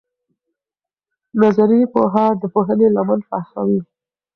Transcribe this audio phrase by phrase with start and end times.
[1.41, 3.79] نظري پوهه د پوهنې لمن پراخوي.